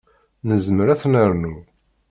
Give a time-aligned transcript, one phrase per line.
[0.47, 1.53] Nezmer ad ten-nernu.